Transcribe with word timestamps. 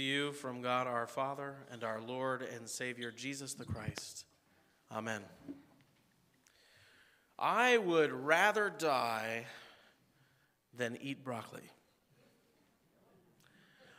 To 0.00 0.06
you 0.06 0.32
from 0.32 0.62
God 0.62 0.86
our 0.86 1.06
Father 1.06 1.56
and 1.70 1.84
our 1.84 2.00
Lord 2.00 2.40
and 2.40 2.66
Savior 2.66 3.10
Jesus 3.10 3.52
the 3.52 3.66
Christ. 3.66 4.24
Amen. 4.90 5.20
I 7.38 7.76
would 7.76 8.10
rather 8.10 8.70
die 8.70 9.44
than 10.74 10.96
eat 11.02 11.22
broccoli. 11.22 11.68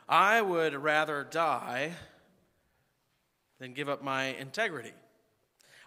I 0.08 0.42
would 0.42 0.74
rather 0.74 1.22
die 1.22 1.92
than 3.60 3.72
give 3.72 3.88
up 3.88 4.02
my 4.02 4.24
integrity. 4.24 4.94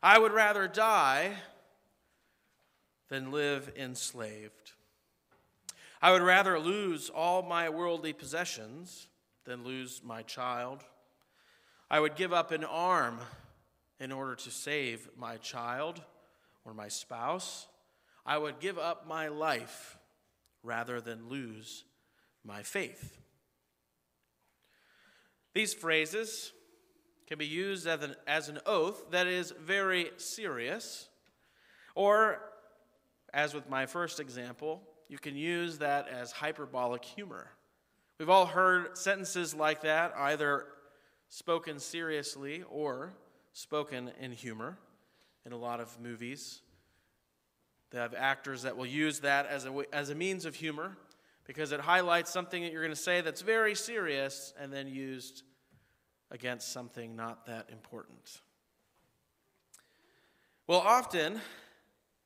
I 0.02 0.18
would 0.18 0.32
rather 0.32 0.66
die 0.66 1.34
than 3.10 3.34
live 3.34 3.70
enslaved. 3.76 4.72
I 6.02 6.14
would 6.14 6.22
rather 6.22 6.58
lose 6.58 7.10
all 7.10 7.42
my 7.42 7.68
worldly 7.68 8.14
possessions 8.14 9.10
than 9.46 9.64
lose 9.64 10.02
my 10.04 10.22
child. 10.24 10.84
I 11.90 12.00
would 12.00 12.16
give 12.16 12.34
up 12.34 12.52
an 12.52 12.64
arm 12.64 13.20
in 14.00 14.12
order 14.12 14.36
to 14.36 14.52
save 14.52 15.08
my 15.18 15.38
child 15.38 16.02
or 16.66 16.74
my 16.74 16.88
spouse. 16.88 17.68
I 18.26 18.38
would 18.38 18.60
give 18.60 18.78
up 18.78 19.08
my 19.08 19.28
life 19.28 19.98
rather 20.64 21.00
than 21.00 21.30
lose 21.30 21.86
my 22.44 22.64
faith. 22.64 23.18
These 25.54 25.74
phrases 25.74 26.52
can 27.28 27.38
be 27.38 27.46
used 27.46 27.88
as 27.88 28.04
an, 28.04 28.16
as 28.28 28.50
an 28.50 28.60
oath 28.66 29.12
that 29.12 29.28
is 29.28 29.52
very 29.52 30.12
serious, 30.18 31.08
or, 31.96 32.42
as 33.34 33.54
with 33.54 33.70
my 33.70 33.86
first 33.86 34.20
example, 34.20 34.82
you 35.08 35.18
can 35.18 35.36
use 35.36 35.78
that 35.78 36.08
as 36.08 36.32
hyperbolic 36.32 37.06
humor. 37.06 37.48
We've 38.18 38.30
all 38.30 38.46
heard 38.46 38.98
sentences 38.98 39.54
like 39.54 39.82
that, 39.82 40.14
either 40.18 40.68
spoken 41.28 41.80
seriously 41.80 42.64
or 42.70 43.14
spoken 43.52 44.12
in 44.22 44.32
humor 44.32 44.78
in 45.46 45.52
a 45.52 45.58
lot 45.58 45.82
of 45.82 46.00
movies. 46.00 46.62
They 47.92 47.98
have 47.98 48.14
actors 48.14 48.64
that 48.64 48.78
will 48.78 48.86
use 48.86 49.20
that 49.20 49.48
as 49.48 49.66
a, 49.66 49.84
as 49.92 50.10
a 50.10 50.16
means 50.16 50.46
of 50.46 50.56
humor 50.56 50.98
because 51.46 51.74
it 51.74 51.82
highlights 51.82 52.32
something 52.32 52.64
that 52.64 52.72
you're 52.72 52.82
going 52.82 52.96
to 52.96 53.02
say 53.02 53.20
that's 53.20 53.42
very 53.42 53.76
serious 53.76 54.54
and 54.60 54.72
then 54.72 54.88
used 54.88 55.44
against 56.32 56.72
something 56.72 57.18
not 57.18 57.46
that 57.48 57.70
important. 57.70 58.42
Well, 60.68 60.80
often 60.80 61.42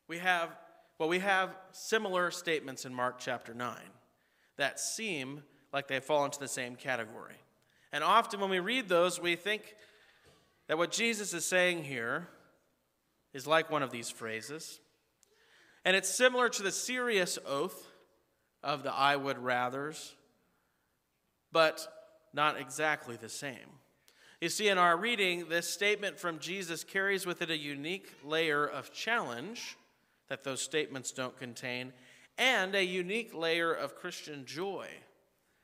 we 0.08 0.20
have 0.20 0.56
well, 1.00 1.08
we 1.08 1.20
have 1.20 1.56
similar 1.72 2.30
statements 2.30 2.84
in 2.84 2.94
Mark 2.94 3.20
chapter 3.20 3.54
9 3.54 3.78
that 4.58 4.78
seem 4.78 5.44
like 5.72 5.88
they 5.88 6.00
fall 6.00 6.26
into 6.26 6.40
the 6.40 6.48
same 6.48 6.76
category. 6.76 7.36
And 7.92 8.04
often 8.04 8.40
when 8.40 8.50
we 8.50 8.60
read 8.60 8.88
those, 8.88 9.20
we 9.20 9.36
think 9.36 9.76
that 10.68 10.78
what 10.78 10.92
Jesus 10.92 11.34
is 11.34 11.46
saying 11.46 11.84
here 11.84 12.28
is 13.34 13.48
like 13.48 13.72
one 13.72 13.84
of 13.84 13.92
these 13.92 14.10
phrases. 14.10 14.80
And 15.86 15.96
it's 15.96 16.10
similar 16.10 16.50
to 16.50 16.64
the 16.64 16.72
serious 16.72 17.40
oath 17.46 17.88
of 18.64 18.84
the 18.84 18.94
I 18.94 19.16
would 19.16 19.38
rathers, 19.38 20.14
but 21.52 21.88
not 22.34 22.60
exactly 22.60 23.16
the 23.16 23.30
same. 23.30 23.80
You 24.42 24.50
see, 24.50 24.70
in 24.70 24.78
our 24.78 24.96
reading, 24.96 25.50
this 25.50 25.70
statement 25.70 26.20
from 26.20 26.40
Jesus 26.40 26.84
carries 26.84 27.26
with 27.26 27.42
it 27.42 27.50
a 27.50 27.58
unique 27.58 28.12
layer 28.24 28.66
of 28.66 28.94
challenge 28.94 29.78
that 30.30 30.44
those 30.44 30.62
statements 30.62 31.12
don't 31.12 31.38
contain, 31.38 31.92
and 32.38 32.76
a 32.76 32.84
unique 32.84 33.34
layer 33.34 33.74
of 33.74 33.96
Christian 33.96 34.46
joy 34.46 34.88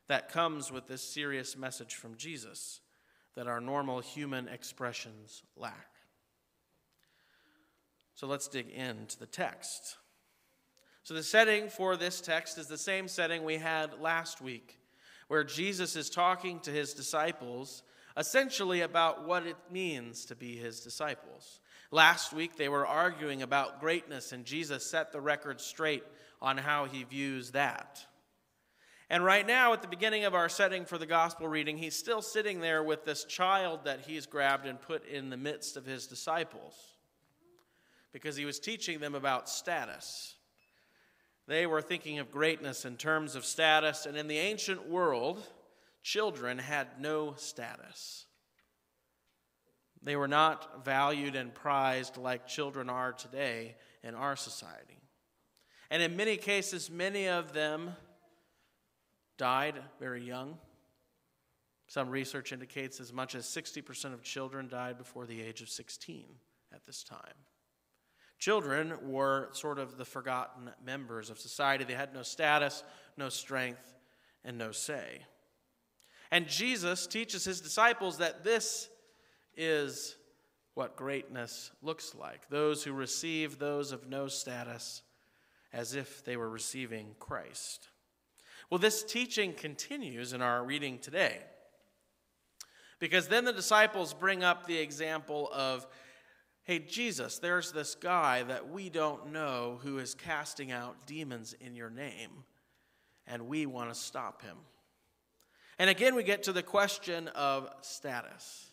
that 0.08 0.32
comes 0.32 0.72
with 0.72 0.88
this 0.88 1.02
serious 1.02 1.58
message 1.58 1.96
from 1.96 2.16
Jesus 2.16 2.82
that 3.36 3.48
our 3.48 3.60
normal 3.60 4.00
human 4.00 4.48
expressions 4.48 5.44
lack. 5.58 5.90
So 8.14 8.28
let's 8.28 8.48
dig 8.48 8.70
into 8.70 9.20
the 9.20 9.26
text. 9.26 9.98
So, 11.04 11.14
the 11.14 11.22
setting 11.22 11.70
for 11.70 11.98
this 11.98 12.20
text 12.20 12.58
is 12.58 12.66
the 12.66 12.80
same 12.80 13.08
setting 13.08 13.44
we 13.44 13.58
had 13.58 14.00
last 14.00 14.42
week, 14.42 14.80
where 15.28 15.44
Jesus 15.44 15.96
is 15.96 16.10
talking 16.10 16.60
to 16.62 16.72
his 16.72 16.94
disciples 16.94 17.84
essentially 18.18 18.82
about 18.82 19.28
what 19.28 19.46
it 19.46 19.58
means 19.70 20.26
to 20.26 20.36
be 20.36 20.56
his 20.56 20.80
disciples. 20.80 21.60
Last 21.92 22.34
week, 22.34 22.56
they 22.56 22.70
were 22.70 22.88
arguing 22.88 23.42
about 23.42 23.80
greatness, 23.80 24.32
and 24.32 24.46
Jesus 24.46 24.90
set 24.90 25.12
the 25.12 25.22
record 25.22 25.62
straight 25.62 26.04
on 26.42 26.58
how 26.58 26.86
he 26.86 27.04
views 27.04 27.52
that. 27.52 28.04
And 29.10 29.24
right 29.24 29.46
now, 29.46 29.74
at 29.74 29.82
the 29.82 29.88
beginning 29.88 30.26
of 30.26 30.34
our 30.34 30.50
setting 30.50 30.86
for 30.86 30.98
the 30.98 31.06
gospel 31.06 31.48
reading, 31.48 31.78
he's 31.78 31.96
still 31.96 32.22
sitting 32.22 32.60
there 32.60 32.82
with 32.84 33.06
this 33.06 33.24
child 33.24 33.82
that 33.84 34.02
he's 34.02 34.26
grabbed 34.26 34.66
and 34.66 34.82
put 34.82 35.08
in 35.08 35.30
the 35.30 35.38
midst 35.38 35.78
of 35.78 35.86
his 35.86 36.08
disciples 36.08 36.74
because 38.12 38.36
he 38.36 38.46
was 38.46 38.60
teaching 38.60 39.00
them 39.00 39.14
about 39.14 39.48
status. 39.48 40.36
They 41.48 41.68
were 41.68 41.82
thinking 41.82 42.18
of 42.18 42.32
greatness 42.32 42.86
in 42.86 42.98
terms 42.98 43.36
of 43.36 43.46
status, 43.46 44.08
and 44.08 44.18
in 44.18 44.28
the 44.28 44.40
ancient 44.40 44.90
world, 44.90 45.46
children 46.02 46.58
had 46.58 47.00
no 47.00 47.36
status. 47.38 48.26
They 50.02 50.16
were 50.16 50.28
not 50.28 50.86
valued 50.86 51.36
and 51.36 51.54
prized 51.54 52.18
like 52.18 52.48
children 52.48 52.90
are 52.90 53.12
today 53.12 53.76
in 54.04 54.16
our 54.16 54.36
society. 54.36 55.00
And 55.92 56.02
in 56.02 56.16
many 56.16 56.38
cases, 56.38 56.90
many 56.90 57.28
of 57.28 57.54
them 57.54 57.92
died 59.38 59.76
very 60.00 60.24
young. 60.24 60.58
Some 61.88 62.10
research 62.10 62.52
indicates 62.52 63.00
as 63.00 63.14
much 63.14 63.36
as 63.36 63.46
60% 63.46 64.14
of 64.14 64.24
children 64.24 64.68
died 64.68 64.98
before 64.98 65.26
the 65.26 65.42
age 65.42 65.62
of 65.62 65.70
16 65.70 66.26
at 66.74 66.86
this 66.86 67.04
time. 67.04 67.20
Children 68.40 68.94
were 69.04 69.50
sort 69.54 69.80
of 69.80 69.98
the 69.98 70.06
forgotten 70.06 70.72
members 70.84 71.30
of 71.30 71.40
society. 71.40 71.84
They 71.84 71.94
had 71.94 72.14
no 72.14 72.24
status, 72.24 72.84
no 73.18 73.30
strength, 73.30 73.94
and 74.44 74.58
no 74.58 74.72
say. 74.72 75.22
And 76.32 76.48
Jesus 76.48 77.08
teaches 77.08 77.46
his 77.46 77.62
disciples 77.62 78.18
that 78.18 78.44
this 78.44 78.90
is 79.56 80.18
what 80.74 80.98
greatness 80.98 81.72
looks 81.82 82.14
like 82.14 82.50
those 82.50 82.84
who 82.84 82.92
receive 82.92 83.58
those 83.58 83.92
of 83.94 84.10
no 84.10 84.28
status 84.28 85.02
as 85.72 85.96
if 85.96 86.24
they 86.26 86.36
were 86.36 86.50
receiving 86.50 87.16
Christ. 87.20 87.88
Well, 88.76 88.82
this 88.82 89.04
teaching 89.04 89.54
continues 89.54 90.34
in 90.34 90.42
our 90.42 90.62
reading 90.62 91.00
today. 91.00 91.38
Because 93.00 93.30
then 93.30 93.46
the 93.46 93.54
disciples 93.54 94.14
bring 94.14 94.44
up 94.44 94.68
the 94.68 94.78
example 94.78 95.50
of, 95.54 95.88
hey, 96.64 96.80
Jesus, 96.80 97.40
there's 97.40 97.72
this 97.72 97.96
guy 97.96 98.44
that 98.44 98.70
we 98.70 98.90
don't 98.90 99.32
know 99.32 99.80
who 99.82 99.98
is 99.98 100.14
casting 100.14 100.74
out 100.74 101.08
demons 101.08 101.56
in 101.62 101.74
your 101.78 101.90
name, 101.90 102.44
and 103.26 103.48
we 103.48 103.66
want 103.66 103.94
to 103.94 103.96
stop 103.98 104.42
him. 104.42 104.58
And 105.80 105.90
again, 105.90 106.14
we 106.14 106.24
get 106.24 106.44
to 106.44 106.52
the 106.52 106.62
question 106.62 107.30
of 107.30 107.70
status. 107.80 108.72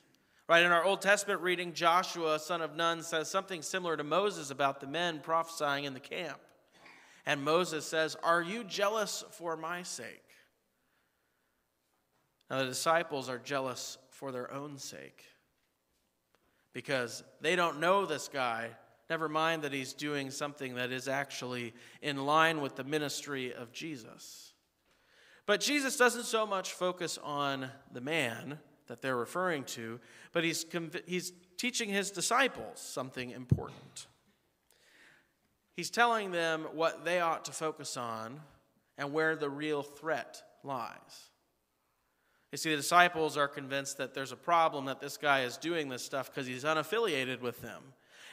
Right, 0.49 0.65
in 0.65 0.73
our 0.73 0.83
Old 0.83 1.01
Testament 1.01 1.43
reading, 1.43 1.75
Joshua, 1.75 2.41
son 2.41 2.61
of 2.61 2.75
Nun, 2.75 3.05
says 3.05 3.31
something 3.31 3.63
similar 3.63 3.97
to 3.97 4.03
Moses 4.03 4.51
about 4.51 4.81
the 4.81 4.89
men 4.89 5.21
prophesying 5.21 5.85
in 5.85 5.95
the 5.95 6.01
camp. 6.01 6.41
And 7.25 7.43
Moses 7.43 7.87
says, 7.87 8.17
Are 8.23 8.43
you 8.43 8.65
jealous 8.65 9.25
for 9.31 9.57
my 9.57 9.83
sake? 9.83 10.23
Now, 12.51 12.59
the 12.59 12.67
disciples 12.67 13.29
are 13.29 13.39
jealous 13.39 13.97
for 14.11 14.33
their 14.33 14.53
own 14.53 14.79
sake 14.79 15.25
because 16.73 17.23
they 17.41 17.57
don't 17.57 17.81
know 17.81 18.05
this 18.05 18.29
guy. 18.29 18.71
Never 19.09 19.29
mind 19.29 19.63
that 19.63 19.73
he's 19.73 19.93
doing 19.93 20.31
something 20.31 20.75
that 20.75 20.91
is 20.91 21.09
actually 21.09 21.75
in 22.01 22.25
line 22.25 22.61
with 22.61 22.77
the 22.77 22.85
ministry 22.85 23.55
of 23.55 23.73
Jesus. 23.73 24.53
But 25.47 25.61
Jesus 25.61 25.97
doesn't 25.97 26.25
so 26.25 26.47
much 26.47 26.73
focus 26.73 27.19
on 27.23 27.69
the 27.93 28.01
man 28.01 28.59
that 28.87 29.01
they're 29.01 29.17
referring 29.17 29.65
to, 29.65 30.01
but 30.33 30.45
he's, 30.45 30.65
he's 31.07 31.33
teaching 31.57 31.89
his 31.89 32.11
disciples 32.11 32.81
something 32.81 33.31
important. 33.31 34.07
He's 35.75 35.91
telling 35.91 36.33
them 36.33 36.67
what 36.73 37.05
they 37.05 37.21
ought 37.21 37.45
to 37.47 37.53
focus 37.53 37.97
on 37.97 38.41
and 38.99 39.13
where 39.13 39.37
the 39.37 39.49
real 39.49 39.83
threat 39.83 40.43
lies. 40.63 41.31
You 42.51 42.59
see, 42.59 42.71
the 42.71 42.77
disciples 42.77 43.39
are 43.39 43.49
convinced 43.49 43.97
that 43.97 44.13
there's 44.13 44.33
a 44.33 44.37
problem 44.37 44.85
that 44.85 45.01
this 45.01 45.17
guy 45.17 45.43
is 45.43 45.57
doing 45.57 45.89
this 45.89 46.05
stuff 46.05 46.31
because 46.31 46.47
he's 46.47 46.65
unaffiliated 46.65 47.41
with 47.41 47.63
them. 47.63 47.83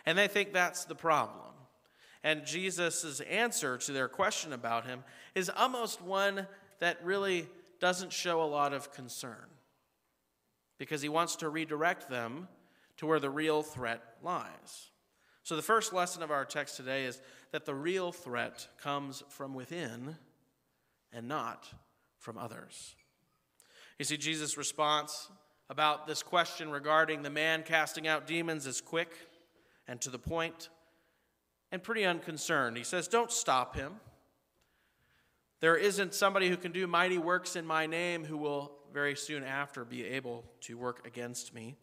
And 0.05 0.17
they 0.17 0.27
think 0.27 0.51
that's 0.51 0.83
the 0.83 0.95
problem. 0.95 1.53
And 2.21 2.45
Jesus' 2.45 3.21
answer 3.21 3.77
to 3.77 3.91
their 3.93 4.09
question 4.09 4.51
about 4.51 4.85
him 4.85 5.05
is 5.35 5.49
almost 5.49 6.01
one 6.01 6.47
that 6.79 7.03
really 7.03 7.47
doesn't 7.79 8.11
show 8.11 8.41
a 8.41 8.43
lot 8.43 8.73
of 8.73 8.91
concern 8.91 9.45
because 10.77 11.01
he 11.01 11.09
wants 11.09 11.37
to 11.37 11.49
redirect 11.49 12.09
them 12.09 12.49
to 12.97 13.05
where 13.05 13.19
the 13.19 13.29
real 13.29 13.61
threat 13.61 14.01
lies. 14.21 14.89
So, 15.49 15.55
the 15.55 15.63
first 15.63 15.93
lesson 15.93 16.21
of 16.21 16.29
our 16.29 16.45
text 16.45 16.77
today 16.77 17.05
is 17.05 17.19
that 17.53 17.65
the 17.65 17.73
real 17.73 18.11
threat 18.11 18.67
comes 18.79 19.23
from 19.29 19.55
within 19.55 20.15
and 21.11 21.27
not 21.27 21.67
from 22.19 22.37
others. 22.37 22.93
You 23.97 24.05
see, 24.05 24.15
Jesus' 24.15 24.57
response 24.57 25.27
about 25.67 26.05
this 26.05 26.21
question 26.21 26.69
regarding 26.69 27.23
the 27.23 27.31
man 27.31 27.63
casting 27.63 28.07
out 28.07 28.27
demons 28.27 28.67
is 28.67 28.79
quick 28.79 29.11
and 29.87 29.99
to 30.01 30.11
the 30.11 30.19
point 30.19 30.69
and 31.71 31.81
pretty 31.81 32.05
unconcerned. 32.05 32.77
He 32.77 32.83
says, 32.83 33.07
Don't 33.07 33.31
stop 33.31 33.75
him. 33.75 33.93
There 35.61 35.77
isn't 35.77 36.13
somebody 36.13 36.49
who 36.49 36.57
can 36.57 36.73
do 36.73 36.85
mighty 36.85 37.17
works 37.17 37.55
in 37.55 37.65
my 37.65 37.87
name 37.87 38.23
who 38.23 38.37
will 38.37 38.71
very 38.93 39.15
soon 39.15 39.43
after 39.43 39.83
be 39.83 40.05
able 40.05 40.45
to 40.61 40.77
work 40.77 41.07
against 41.07 41.55
me. 41.55 41.75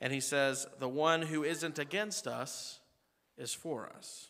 And 0.00 0.12
he 0.12 0.20
says, 0.20 0.66
The 0.78 0.88
one 0.88 1.22
who 1.22 1.44
isn't 1.44 1.78
against 1.78 2.26
us 2.26 2.80
is 3.36 3.52
for 3.52 3.90
us. 3.96 4.28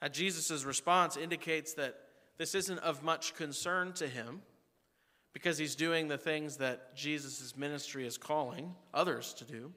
Now, 0.00 0.08
Jesus' 0.08 0.64
response 0.64 1.16
indicates 1.16 1.74
that 1.74 1.96
this 2.38 2.54
isn't 2.54 2.78
of 2.80 3.02
much 3.02 3.34
concern 3.34 3.92
to 3.94 4.06
him 4.06 4.42
because 5.32 5.58
he's 5.58 5.74
doing 5.74 6.08
the 6.08 6.18
things 6.18 6.58
that 6.58 6.94
Jesus' 6.94 7.56
ministry 7.56 8.06
is 8.06 8.18
calling 8.18 8.74
others 8.92 9.34
to 9.34 9.44
do. 9.44 9.72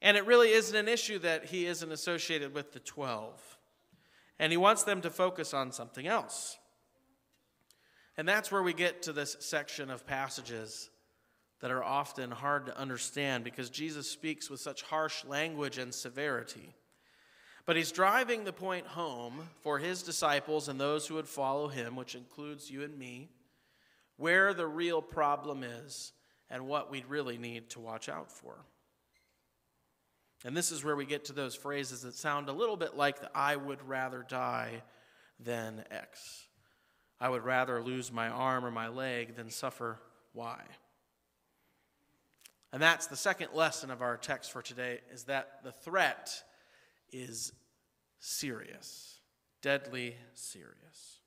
And 0.00 0.16
it 0.16 0.26
really 0.26 0.50
isn't 0.52 0.76
an 0.76 0.88
issue 0.88 1.18
that 1.20 1.46
he 1.46 1.66
isn't 1.66 1.90
associated 1.90 2.54
with 2.54 2.72
the 2.72 2.78
12. 2.80 3.58
And 4.38 4.52
he 4.52 4.56
wants 4.56 4.84
them 4.84 5.00
to 5.02 5.10
focus 5.10 5.52
on 5.52 5.72
something 5.72 6.06
else. 6.06 6.56
And 8.16 8.28
that's 8.28 8.50
where 8.52 8.62
we 8.62 8.72
get 8.72 9.02
to 9.02 9.12
this 9.12 9.36
section 9.40 9.90
of 9.90 10.06
passages 10.06 10.90
that 11.60 11.70
are 11.70 11.82
often 11.82 12.30
hard 12.30 12.66
to 12.66 12.78
understand 12.78 13.44
because 13.44 13.70
Jesus 13.70 14.10
speaks 14.10 14.48
with 14.48 14.60
such 14.60 14.82
harsh 14.82 15.24
language 15.24 15.78
and 15.78 15.92
severity. 15.92 16.74
But 17.66 17.76
he's 17.76 17.92
driving 17.92 18.44
the 18.44 18.52
point 18.52 18.86
home 18.86 19.48
for 19.60 19.78
his 19.78 20.02
disciples 20.02 20.68
and 20.68 20.80
those 20.80 21.06
who 21.06 21.14
would 21.16 21.28
follow 21.28 21.68
him, 21.68 21.96
which 21.96 22.14
includes 22.14 22.70
you 22.70 22.82
and 22.82 22.96
me, 22.98 23.28
where 24.16 24.54
the 24.54 24.66
real 24.66 25.02
problem 25.02 25.62
is 25.62 26.12
and 26.48 26.66
what 26.66 26.90
we 26.90 27.04
really 27.08 27.36
need 27.36 27.70
to 27.70 27.80
watch 27.80 28.08
out 28.08 28.32
for. 28.32 28.54
And 30.44 30.56
this 30.56 30.70
is 30.70 30.84
where 30.84 30.96
we 30.96 31.04
get 31.04 31.26
to 31.26 31.32
those 31.32 31.54
phrases 31.54 32.02
that 32.02 32.14
sound 32.14 32.48
a 32.48 32.52
little 32.52 32.76
bit 32.76 32.96
like 32.96 33.20
the 33.20 33.30
I 33.34 33.56
would 33.56 33.86
rather 33.86 34.24
die 34.26 34.82
than 35.40 35.84
X. 35.90 36.46
I 37.20 37.28
would 37.28 37.44
rather 37.44 37.82
lose 37.82 38.12
my 38.12 38.28
arm 38.28 38.64
or 38.64 38.70
my 38.70 38.88
leg 38.88 39.34
than 39.34 39.50
suffer 39.50 39.98
Y. 40.34 40.60
And 42.72 42.82
that's 42.82 43.06
the 43.06 43.16
second 43.16 43.48
lesson 43.54 43.90
of 43.90 44.02
our 44.02 44.16
text 44.16 44.52
for 44.52 44.62
today 44.62 45.00
is 45.12 45.24
that 45.24 45.62
the 45.64 45.72
threat 45.72 46.42
is 47.10 47.52
serious, 48.18 49.20
deadly 49.62 50.16
serious. 50.34 51.20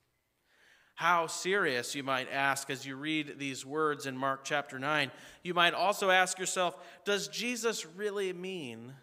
How 0.95 1.25
serious, 1.25 1.95
you 1.95 2.03
might 2.03 2.31
ask, 2.31 2.69
as 2.69 2.85
you 2.85 2.95
read 2.95 3.39
these 3.39 3.65
words 3.65 4.05
in 4.05 4.15
Mark 4.15 4.41
chapter 4.43 4.77
9. 4.77 5.09
You 5.41 5.55
might 5.55 5.73
also 5.73 6.11
ask 6.11 6.37
yourself, 6.37 6.77
does 7.05 7.27
Jesus 7.27 7.87
really 7.87 8.33
mean 8.33 8.93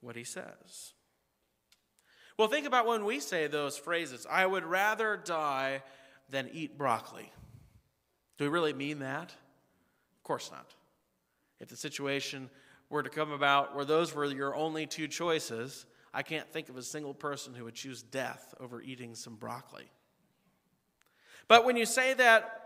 what 0.00 0.14
he 0.14 0.22
says? 0.22 0.92
Well, 2.38 2.46
think 2.46 2.68
about 2.68 2.86
when 2.86 3.04
we 3.04 3.18
say 3.18 3.48
those 3.48 3.76
phrases 3.76 4.28
I 4.30 4.46
would 4.46 4.64
rather 4.64 5.16
die 5.16 5.82
than 6.30 6.50
eat 6.52 6.78
broccoli. 6.78 7.32
Do 8.36 8.44
we 8.44 8.50
really 8.50 8.72
mean 8.72 9.00
that? 9.00 9.32
Of 9.32 10.22
course 10.22 10.52
not. 10.52 10.72
If 11.60 11.68
the 11.68 11.76
situation 11.76 12.50
were 12.90 13.02
to 13.02 13.10
come 13.10 13.32
about 13.32 13.74
where 13.74 13.84
those 13.84 14.14
were 14.14 14.24
your 14.26 14.54
only 14.54 14.86
two 14.86 15.08
choices, 15.08 15.86
I 16.14 16.22
can't 16.22 16.50
think 16.50 16.68
of 16.68 16.76
a 16.76 16.82
single 16.82 17.14
person 17.14 17.54
who 17.54 17.64
would 17.64 17.74
choose 17.74 18.02
death 18.02 18.54
over 18.60 18.80
eating 18.80 19.14
some 19.14 19.36
broccoli. 19.36 19.90
But 21.48 21.64
when 21.64 21.76
you 21.76 21.86
say 21.86 22.14
that, 22.14 22.62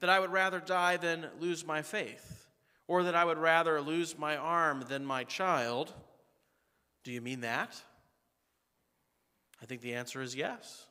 that 0.00 0.10
I 0.10 0.20
would 0.20 0.30
rather 0.30 0.60
die 0.60 0.96
than 0.96 1.26
lose 1.40 1.66
my 1.66 1.82
faith, 1.82 2.46
or 2.86 3.04
that 3.04 3.14
I 3.14 3.24
would 3.24 3.38
rather 3.38 3.80
lose 3.80 4.18
my 4.18 4.36
arm 4.36 4.84
than 4.88 5.04
my 5.04 5.24
child, 5.24 5.92
do 7.02 7.12
you 7.12 7.20
mean 7.20 7.40
that? 7.40 7.80
I 9.62 9.66
think 9.66 9.80
the 9.80 9.94
answer 9.94 10.20
is 10.20 10.34
yes. 10.34 10.86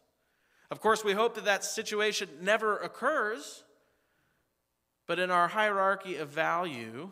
Of 0.72 0.82
course, 0.82 1.04
we 1.04 1.14
hope 1.14 1.36
that 1.36 1.46
that 1.46 1.64
situation 1.64 2.30
never 2.42 2.78
occurs, 2.78 3.64
but 5.06 5.20
in 5.20 5.30
our 5.30 5.48
hierarchy 5.48 6.16
of 6.16 6.30
value, 6.30 7.12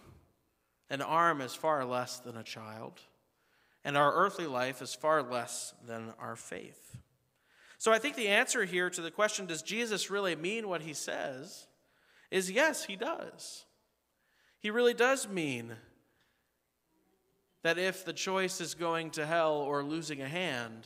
an 0.93 1.01
arm 1.01 1.41
is 1.41 1.55
far 1.55 1.83
less 1.83 2.19
than 2.19 2.37
a 2.37 2.43
child 2.43 3.01
and 3.83 3.97
our 3.97 4.13
earthly 4.13 4.45
life 4.45 4.81
is 4.81 4.93
far 4.93 5.21
less 5.21 5.73
than 5.85 6.13
our 6.19 6.35
faith. 6.35 6.97
So 7.77 7.91
I 7.91 7.99
think 7.99 8.15
the 8.15 8.29
answer 8.29 8.63
here 8.63 8.89
to 8.89 9.01
the 9.01 9.11
question, 9.11 9.47
does 9.47 9.61
Jesus 9.61 10.09
really 10.09 10.35
mean 10.35 10.69
what 10.69 10.81
he 10.81 10.93
says, 10.93 11.67
is 12.31 12.49
yes, 12.49 12.85
he 12.85 12.95
does. 12.95 13.65
He 14.59 14.71
really 14.71 14.93
does 14.93 15.27
mean 15.27 15.73
that 17.63 17.77
if 17.77 18.05
the 18.05 18.13
choice 18.13 18.61
is 18.61 18.73
going 18.73 19.09
to 19.11 19.25
hell 19.25 19.55
or 19.55 19.83
losing 19.83 20.21
a 20.21 20.27
hand, 20.27 20.85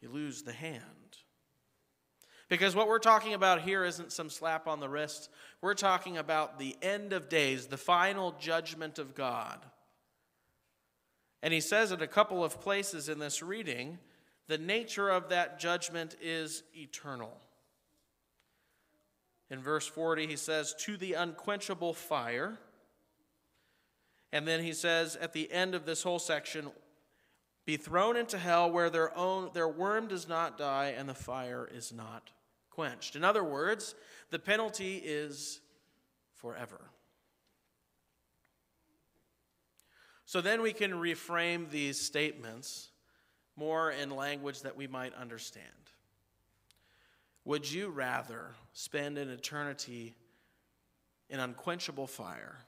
you 0.00 0.08
lose 0.08 0.42
the 0.42 0.52
hand. 0.52 0.82
Because 2.48 2.74
what 2.74 2.88
we're 2.88 2.98
talking 2.98 3.34
about 3.34 3.60
here 3.60 3.84
isn't 3.84 4.10
some 4.10 4.30
slap 4.30 4.66
on 4.66 4.80
the 4.80 4.88
wrist. 4.88 5.28
We're 5.60 5.74
talking 5.74 6.16
about 6.16 6.58
the 6.58 6.76
end 6.80 7.12
of 7.12 7.28
days, 7.28 7.66
the 7.66 7.76
final 7.76 8.34
judgment 8.40 8.98
of 8.98 9.14
God. 9.14 9.58
And 11.42 11.52
he 11.52 11.60
says 11.60 11.92
in 11.92 12.00
a 12.00 12.06
couple 12.06 12.42
of 12.42 12.60
places 12.60 13.08
in 13.08 13.18
this 13.18 13.42
reading, 13.42 13.98
the 14.46 14.58
nature 14.58 15.10
of 15.10 15.28
that 15.28 15.60
judgment 15.60 16.16
is 16.22 16.62
eternal. 16.74 17.36
In 19.50 19.60
verse 19.60 19.86
40, 19.86 20.26
he 20.26 20.36
says, 20.36 20.74
To 20.80 20.96
the 20.96 21.14
unquenchable 21.14 21.92
fire. 21.92 22.58
And 24.32 24.48
then 24.48 24.62
he 24.62 24.72
says 24.72 25.16
at 25.16 25.32
the 25.32 25.50
end 25.52 25.74
of 25.74 25.84
this 25.84 26.02
whole 26.02 26.18
section, 26.18 26.70
Be 27.66 27.76
thrown 27.76 28.16
into 28.16 28.38
hell 28.38 28.70
where 28.70 28.88
their, 28.88 29.16
own, 29.16 29.50
their 29.52 29.68
worm 29.68 30.08
does 30.08 30.28
not 30.28 30.56
die 30.56 30.94
and 30.96 31.08
the 31.08 31.14
fire 31.14 31.68
is 31.70 31.92
not 31.92 32.30
quenched. 32.78 33.16
In 33.16 33.24
other 33.24 33.42
words, 33.42 33.96
the 34.30 34.38
penalty 34.38 35.02
is 35.04 35.58
forever. 36.36 36.80
So 40.26 40.40
then 40.40 40.62
we 40.62 40.72
can 40.72 40.92
reframe 40.92 41.68
these 41.70 42.00
statements 42.00 42.90
more 43.56 43.90
in 43.90 44.10
language 44.10 44.62
that 44.62 44.76
we 44.76 44.86
might 44.86 45.12
understand. 45.14 45.66
Would 47.44 47.68
you 47.68 47.88
rather 47.88 48.54
spend 48.74 49.18
an 49.18 49.28
eternity 49.28 50.14
in 51.28 51.40
unquenchable 51.40 52.06
fire, 52.06 52.58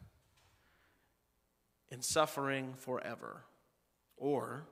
in 1.88 2.02
suffering 2.02 2.75
forever, 2.75 3.45
or 4.17 4.64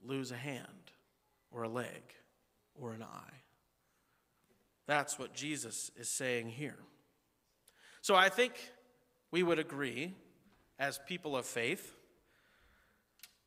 lose 0.00 0.30
a 0.30 0.36
hand, 0.36 0.92
or 1.50 1.64
a 1.64 1.68
leg, 1.68 2.14
or 2.80 2.92
an 2.92 3.02
eye? 3.02 3.37
That's 4.88 5.18
what 5.18 5.34
Jesus 5.34 5.90
is 5.96 6.08
saying 6.08 6.48
here. 6.48 6.78
So 8.00 8.16
I 8.16 8.30
think 8.30 8.54
we 9.30 9.42
would 9.42 9.58
agree 9.58 10.14
as 10.78 10.98
people 11.06 11.36
of 11.36 11.44
faith 11.44 11.94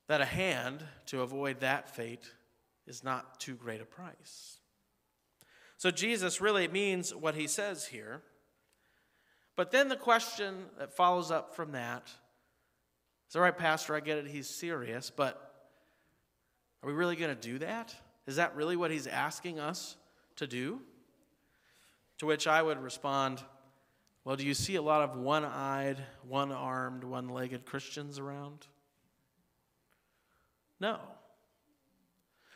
that 0.08 0.22
a 0.22 0.26
hand 0.26 0.84
to 1.08 1.22
avoid 1.22 1.62
that 1.62 1.94
fate 1.96 2.32
is 2.86 3.04
not 3.04 3.40
too 3.40 3.56
great 3.56 3.82
a 3.82 3.86
price. 3.86 4.60
So 5.78 5.90
Jesus 5.90 6.42
really 6.42 6.68
means 6.68 7.14
what 7.16 7.34
he 7.34 7.48
says 7.48 7.88
here. 7.88 8.22
But 9.56 9.72
then 9.72 9.90
the 9.90 9.96
question 9.96 10.66
that 10.78 10.96
follows 10.96 11.32
up 11.32 11.56
from 11.56 11.72
that 11.72 12.12
is 13.30 13.36
all 13.36 13.42
right, 13.42 13.58
Pastor, 13.58 13.96
I 13.96 14.00
get 14.00 14.20
it, 14.20 14.28
he's 14.28 14.48
serious, 14.48 15.10
but 15.10 15.66
are 16.84 16.88
we 16.88 16.94
really 16.94 17.16
going 17.16 17.36
to 17.36 17.42
do 17.42 17.58
that? 17.60 17.96
Is 18.28 18.36
that 18.36 18.56
really 18.56 18.76
what 18.76 18.92
he's 18.92 19.08
asking 19.08 19.60
us 19.60 19.96
to 20.36 20.46
do? 20.46 20.82
To 22.22 22.28
which 22.28 22.46
I 22.46 22.62
would 22.62 22.78
respond, 22.78 23.42
well, 24.24 24.36
do 24.36 24.46
you 24.46 24.54
see 24.54 24.76
a 24.76 24.82
lot 24.84 25.02
of 25.02 25.16
one 25.16 25.44
eyed, 25.44 25.98
one 26.22 26.52
armed, 26.52 27.04
one 27.04 27.30
legged 27.30 27.66
Christians 27.66 28.20
around? 28.20 28.68
No. 30.80 31.00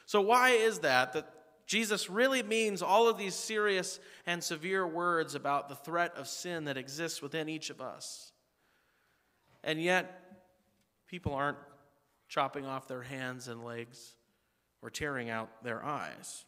So, 0.05 0.21
why 0.21 0.51
is 0.51 0.81
that? 0.81 1.13
That 1.13 1.27
Jesus 1.65 2.11
really 2.11 2.43
means 2.43 2.83
all 2.83 3.09
of 3.09 3.17
these 3.17 3.33
serious 3.33 3.99
and 4.27 4.43
severe 4.43 4.85
words 4.85 5.33
about 5.33 5.67
the 5.67 5.75
threat 5.75 6.13
of 6.15 6.27
sin 6.27 6.65
that 6.65 6.77
exists 6.77 7.23
within 7.23 7.49
each 7.49 7.71
of 7.71 7.81
us. 7.81 8.33
And 9.63 9.81
yet, 9.81 10.43
people 11.07 11.33
aren't 11.33 11.57
chopping 12.27 12.67
off 12.67 12.87
their 12.87 13.01
hands 13.01 13.47
and 13.47 13.65
legs 13.65 14.13
or 14.83 14.91
tearing 14.91 15.31
out 15.31 15.63
their 15.63 15.83
eyes. 15.83 16.45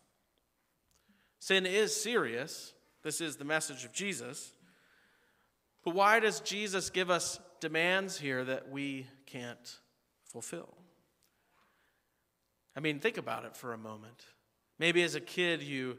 Sin 1.40 1.66
is 1.66 2.00
serious. 2.00 2.74
This 3.08 3.22
is 3.22 3.38
the 3.38 3.46
message 3.46 3.86
of 3.86 3.94
Jesus. 3.94 4.52
But 5.86 5.96
why 5.96 6.20
does 6.20 6.42
Jesus 6.42 6.90
give 6.90 7.10
us 7.10 7.40
demands 7.62 8.20
here 8.20 8.44
that 8.44 8.70
we 8.70 9.08
can't 9.26 9.80
fulfill? 10.26 10.76
I 12.76 12.82
mean, 12.82 13.00
think 13.00 13.16
about 13.16 13.46
it 13.46 13.56
for 13.56 13.72
a 13.72 13.78
moment. 13.78 14.26
Maybe 14.78 15.04
as 15.04 15.16
a 15.16 15.22
kid, 15.22 15.64
you, 15.64 15.98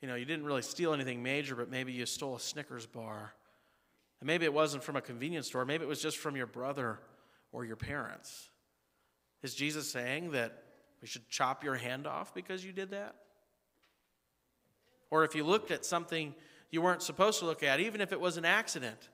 you 0.00 0.06
know, 0.06 0.14
you 0.14 0.24
didn't 0.24 0.44
really 0.44 0.62
steal 0.62 0.94
anything 0.94 1.24
major, 1.24 1.56
but 1.56 1.72
maybe 1.72 1.90
you 1.90 2.06
stole 2.06 2.36
a 2.36 2.40
Snickers 2.40 2.86
bar. 2.86 3.34
And 4.20 4.28
maybe 4.28 4.44
it 4.44 4.54
wasn't 4.54 4.84
from 4.84 4.94
a 4.94 5.02
convenience 5.02 5.48
store, 5.48 5.64
maybe 5.64 5.82
it 5.82 5.88
was 5.88 6.00
just 6.00 6.18
from 6.18 6.36
your 6.36 6.46
brother 6.46 7.00
or 7.50 7.64
your 7.64 7.74
parents. 7.74 8.48
Is 9.42 9.56
Jesus 9.56 9.90
saying 9.90 10.30
that 10.30 10.62
we 11.02 11.08
should 11.08 11.28
chop 11.28 11.64
your 11.64 11.74
hand 11.74 12.06
off 12.06 12.32
because 12.32 12.64
you 12.64 12.70
did 12.70 12.92
that? 12.92 13.16
Or 15.14 15.22
if 15.22 15.36
you 15.36 15.44
looked 15.44 15.70
at 15.70 15.84
something 15.84 16.34
you 16.72 16.82
weren't 16.82 17.00
supposed 17.00 17.38
to 17.38 17.44
look 17.44 17.62
at, 17.62 17.78
even 17.78 18.00
if 18.00 18.10
it 18.10 18.20
was 18.20 18.36
an 18.36 18.44
accident, 18.44 19.10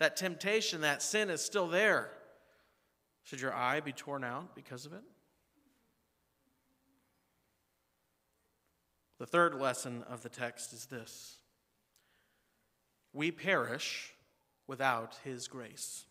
that 0.00 0.16
temptation, 0.16 0.80
that 0.80 1.02
sin 1.02 1.30
is 1.30 1.40
still 1.40 1.68
there. 1.68 2.10
Should 3.22 3.40
your 3.40 3.54
eye 3.54 3.78
be 3.78 3.92
torn 3.92 4.24
out 4.24 4.56
because 4.56 4.86
of 4.86 4.92
it? 4.92 5.04
The 9.20 9.26
third 9.26 9.54
lesson 9.54 10.02
of 10.10 10.24
the 10.24 10.28
text 10.28 10.72
is 10.72 10.86
this 10.86 11.36
We 13.12 13.30
perish 13.30 14.14
without 14.66 15.16
His 15.22 15.46
grace. 15.46 16.06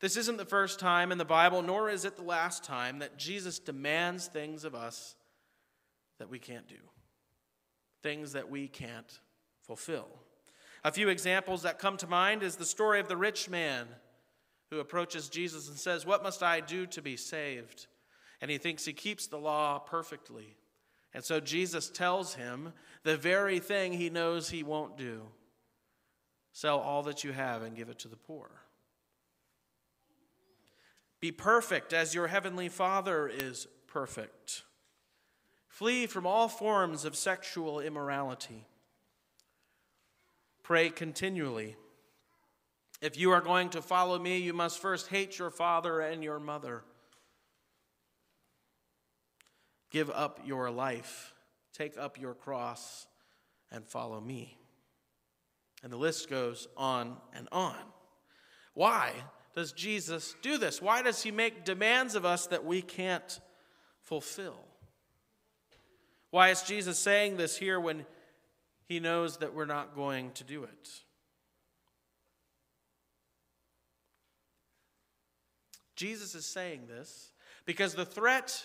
This 0.00 0.18
isn't 0.18 0.36
the 0.36 0.44
first 0.44 0.78
time 0.78 1.10
in 1.10 1.16
the 1.16 1.24
Bible, 1.24 1.62
nor 1.62 1.88
is 1.88 2.04
it 2.04 2.16
the 2.16 2.22
last 2.22 2.64
time 2.64 2.98
that 2.98 3.16
Jesus 3.16 3.58
demands 3.58 4.26
things 4.26 4.64
of 4.64 4.74
us 4.74 5.16
that 6.18 6.28
we 6.28 6.38
can't 6.38 6.68
do, 6.68 6.76
things 8.02 8.32
that 8.32 8.50
we 8.50 8.68
can't 8.68 9.20
fulfill. 9.62 10.08
A 10.84 10.92
few 10.92 11.08
examples 11.08 11.62
that 11.62 11.78
come 11.78 11.96
to 11.98 12.06
mind 12.06 12.42
is 12.42 12.56
the 12.56 12.64
story 12.64 12.98
of 12.98 13.08
the 13.08 13.16
rich 13.16 13.48
man 13.48 13.86
who 14.70 14.80
approaches 14.80 15.28
Jesus 15.28 15.68
and 15.68 15.78
says, 15.78 16.04
What 16.04 16.22
must 16.22 16.42
I 16.42 16.60
do 16.60 16.86
to 16.86 17.02
be 17.02 17.16
saved? 17.16 17.86
And 18.40 18.50
he 18.50 18.58
thinks 18.58 18.84
he 18.84 18.92
keeps 18.92 19.26
the 19.26 19.38
law 19.38 19.78
perfectly. 19.78 20.56
And 21.14 21.22
so 21.22 21.40
Jesus 21.40 21.90
tells 21.90 22.34
him 22.34 22.72
the 23.04 23.16
very 23.16 23.60
thing 23.60 23.92
he 23.92 24.10
knows 24.10 24.50
he 24.50 24.62
won't 24.62 24.96
do 24.96 25.22
sell 26.52 26.78
all 26.78 27.02
that 27.04 27.24
you 27.24 27.32
have 27.32 27.62
and 27.62 27.76
give 27.76 27.88
it 27.88 27.98
to 28.00 28.08
the 28.08 28.16
poor. 28.16 28.50
Be 31.20 31.32
perfect 31.32 31.92
as 31.92 32.14
your 32.14 32.26
heavenly 32.26 32.68
Father 32.68 33.28
is 33.28 33.66
perfect. 33.86 34.62
Flee 35.72 36.06
from 36.06 36.26
all 36.26 36.48
forms 36.48 37.06
of 37.06 37.16
sexual 37.16 37.80
immorality. 37.80 38.66
Pray 40.62 40.90
continually. 40.90 41.76
If 43.00 43.18
you 43.18 43.30
are 43.30 43.40
going 43.40 43.70
to 43.70 43.80
follow 43.80 44.18
me, 44.18 44.36
you 44.36 44.52
must 44.52 44.80
first 44.80 45.08
hate 45.08 45.38
your 45.38 45.48
father 45.48 46.00
and 46.00 46.22
your 46.22 46.38
mother. 46.38 46.82
Give 49.90 50.10
up 50.10 50.40
your 50.44 50.70
life, 50.70 51.32
take 51.72 51.96
up 51.96 52.20
your 52.20 52.34
cross, 52.34 53.06
and 53.70 53.86
follow 53.86 54.20
me. 54.20 54.58
And 55.82 55.90
the 55.90 55.96
list 55.96 56.28
goes 56.28 56.68
on 56.76 57.16
and 57.32 57.48
on. 57.50 57.78
Why 58.74 59.14
does 59.54 59.72
Jesus 59.72 60.36
do 60.42 60.58
this? 60.58 60.82
Why 60.82 61.00
does 61.00 61.22
he 61.22 61.30
make 61.30 61.64
demands 61.64 62.14
of 62.14 62.26
us 62.26 62.46
that 62.48 62.66
we 62.66 62.82
can't 62.82 63.40
fulfill? 64.02 64.66
Why 66.32 66.48
is 66.48 66.62
Jesus 66.62 66.98
saying 66.98 67.36
this 67.36 67.58
here 67.58 67.78
when 67.78 68.06
he 68.86 69.00
knows 69.00 69.36
that 69.36 69.54
we're 69.54 69.66
not 69.66 69.94
going 69.94 70.30
to 70.32 70.44
do 70.44 70.64
it? 70.64 70.88
Jesus 75.94 76.34
is 76.34 76.46
saying 76.46 76.86
this 76.88 77.32
because 77.66 77.94
the 77.94 78.06
threat 78.06 78.64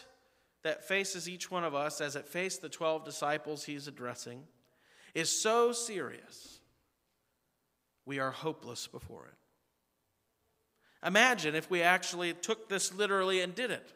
that 0.63 0.88
faces 0.88 1.27
each 1.27 1.51
one 1.51 1.65
of 1.65 1.75
us, 1.75 2.00
as 2.00 2.15
it 2.15 2.25
faced 2.25 2.62
the 2.62 2.69
12 2.69 3.03
disciples 3.03 3.65
he's 3.65 3.89
addressing, 3.89 4.43
is 5.13 5.41
so 5.41 5.74
serious, 5.74 6.62
we 8.05 8.17
are 8.17 8.31
hopeless 8.31 8.88
before 8.88 9.25
it. 9.25 11.05
Imagine 11.05 11.53
if 11.53 11.69
we 11.69 11.81
actually 11.81 12.33
took 12.33 12.69
this 12.69 12.93
literally 12.93 13.41
and 13.41 13.53
did 13.53 13.71
it. 13.71 13.93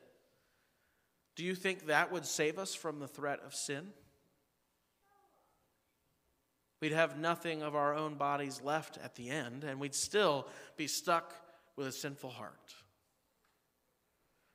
Do 1.35 1.43
you 1.43 1.55
think 1.55 1.87
that 1.87 2.11
would 2.11 2.25
save 2.25 2.59
us 2.59 2.75
from 2.75 2.99
the 2.99 3.07
threat 3.07 3.39
of 3.45 3.55
sin? 3.55 3.87
We'd 6.81 6.93
have 6.93 7.17
nothing 7.17 7.61
of 7.61 7.75
our 7.75 7.93
own 7.93 8.15
bodies 8.15 8.61
left 8.63 8.97
at 8.97 9.15
the 9.15 9.29
end, 9.29 9.63
and 9.63 9.79
we'd 9.79 9.95
still 9.95 10.47
be 10.77 10.87
stuck 10.87 11.33
with 11.75 11.87
a 11.87 11.91
sinful 11.91 12.31
heart. 12.31 12.73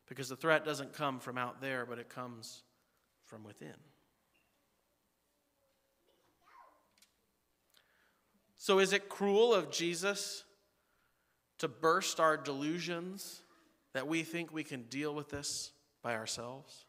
Because 0.09 0.28
the 0.28 0.37
threat 0.37 0.64
doesn't 0.64 0.92
come 0.92 1.21
from 1.21 1.38
out 1.38 1.61
there, 1.61 1.87
but 1.87 1.99
it 1.99 2.09
comes 2.09 2.62
from 3.25 3.45
within. 3.45 3.75
So, 8.56 8.80
is 8.80 8.92
it 8.92 9.09
cruel 9.09 9.54
of 9.54 9.71
Jesus 9.71 10.42
to 11.59 11.68
burst 11.68 12.18
our 12.18 12.37
delusions 12.37 13.42
that 13.92 14.09
we 14.09 14.25
think 14.25 14.52
we 14.52 14.64
can 14.64 14.83
deal 14.83 15.14
with 15.14 15.30
this 15.30 15.71
by 16.07 16.15
ourselves? 16.15 16.85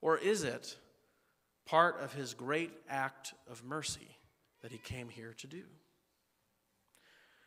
Or 0.00 0.18
is 0.18 0.42
it 0.42 0.76
part 1.64 2.00
of 2.00 2.12
his 2.12 2.34
great 2.34 2.72
act 2.90 3.34
of 3.48 3.62
mercy 3.62 4.16
that 4.62 4.72
he 4.72 4.78
came 4.78 5.08
here 5.08 5.32
to 5.38 5.46
do? 5.46 5.62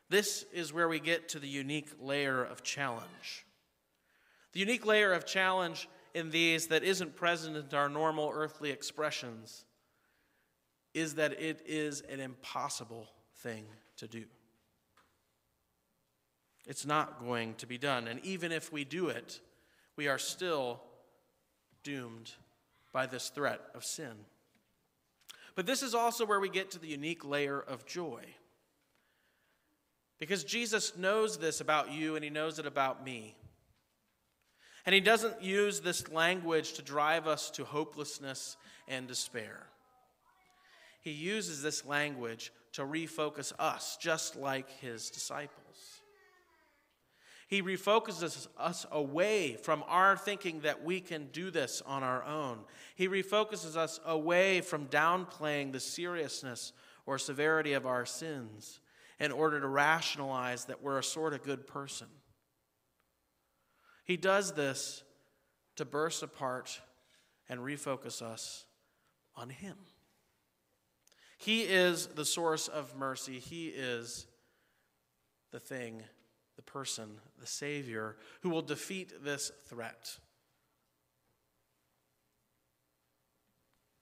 This 0.08 0.46
is 0.54 0.72
where 0.72 0.88
we 0.88 1.02
get 1.02 1.28
to 1.30 1.40
the 1.40 1.50
unique 1.50 1.90
layer 2.00 2.42
of 2.42 2.64
challenge. 2.64 3.46
The 4.54 4.62
unique 4.62 4.86
layer 4.86 5.12
of 5.12 5.26
challenge 5.26 5.90
in 6.14 6.30
these 6.30 6.68
that 6.68 6.86
isn't 6.86 7.18
present 7.18 7.58
in 7.58 7.78
our 7.78 7.90
normal 7.90 8.32
earthly 8.34 8.72
expressions 8.72 9.66
is 10.94 11.16
that 11.16 11.34
it 11.42 11.62
is 11.66 12.00
an 12.10 12.22
impossible 12.22 13.10
thing 13.40 13.66
to 13.98 14.08
do. 14.08 14.24
It's 16.66 16.86
not 16.86 17.20
going 17.20 17.56
to 17.56 17.68
be 17.68 17.78
done. 17.78 18.08
And 18.08 18.24
even 18.24 18.54
if 18.54 18.72
we 18.72 18.86
do 18.86 19.10
it, 19.10 19.42
we 19.96 20.08
are 20.08 20.18
still 20.18 20.82
doomed 21.84 22.32
by 22.92 23.06
this 23.06 23.30
threat 23.30 23.62
of 23.74 23.84
sin. 23.84 24.14
But 25.56 25.66
this 25.66 25.84
is 25.84 25.94
also 25.94 26.26
where 26.26 26.40
we 26.40 26.50
get 26.50 26.72
to 26.72 26.80
the 26.80 26.88
unique 26.88 27.26
layer 27.26 27.60
of 27.60 27.86
joy. 27.86 28.24
Because 30.20 30.44
Jesus 30.44 30.96
knows 30.98 31.38
this 31.38 31.62
about 31.62 31.92
you 31.92 32.16
and 32.16 32.24
he 32.24 32.30
knows 32.30 32.60
it 32.60 32.66
about 32.66 33.04
me. 33.04 33.36
And 34.86 34.96
he 34.96 35.02
doesn't 35.02 35.42
use 35.42 35.80
this 35.80 36.10
language 36.12 36.74
to 36.74 36.82
drive 36.82 37.28
us 37.28 37.50
to 37.52 37.66
hopelessness 37.66 38.58
and 38.88 39.08
despair. 39.08 39.68
He 41.02 41.12
uses 41.12 41.62
this 41.62 41.86
language 41.86 42.52
to 42.74 42.84
refocus 42.84 43.52
us, 43.60 43.98
just 44.00 44.36
like 44.36 44.70
his 44.80 45.10
disciples. 45.10 46.01
He 47.52 47.62
refocuses 47.62 48.48
us 48.58 48.86
away 48.94 49.58
from 49.62 49.84
our 49.90 50.16
thinking 50.16 50.62
that 50.62 50.86
we 50.86 51.02
can 51.02 51.28
do 51.34 51.52
this 51.52 51.82
on 51.86 52.02
our 52.02 52.24
own. 52.24 52.60
He 52.96 53.10
refocuses 53.10 53.76
us 53.76 54.00
away 54.06 54.62
from 54.62 54.88
downplaying 54.88 55.74
the 55.74 55.82
seriousness 55.82 56.72
or 57.06 57.18
severity 57.18 57.74
of 57.74 57.86
our 57.86 58.06
sins 58.06 58.80
in 59.20 59.34
order 59.34 59.60
to 59.60 59.68
rationalize 59.68 60.64
that 60.66 60.82
we're 60.82 61.00
a 61.00 61.04
sort 61.04 61.34
of 61.34 61.44
good 61.44 61.68
person. 61.68 62.08
He 64.06 64.16
does 64.16 64.54
this 64.54 65.04
to 65.76 65.84
burst 65.84 66.24
apart 66.24 66.80
and 67.50 67.60
refocus 67.60 68.22
us 68.22 68.64
on 69.36 69.50
Him. 69.50 69.76
He 71.38 71.64
is 71.64 72.08
the 72.08 72.24
source 72.24 72.70
of 72.70 72.96
mercy. 72.96 73.40
He 73.40 73.68
is 73.68 74.26
the 75.52 75.60
thing, 75.60 76.04
the 76.56 76.62
person, 76.62 77.18
the 77.40 77.48
Savior 77.48 78.18
who 78.42 78.50
will 78.50 78.62
defeat 78.62 79.24
this 79.24 79.52
threat. 79.68 80.18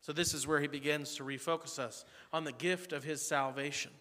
So, 0.01 0.13
this 0.13 0.33
is 0.33 0.47
where 0.47 0.59
he 0.59 0.67
begins 0.67 1.15
to 1.15 1.23
refocus 1.23 1.77
us 1.77 2.03
on 2.33 2.43
the 2.43 2.51
gift 2.51 2.93
of 2.93 3.03
his 3.03 3.21
salvation. 3.21 3.91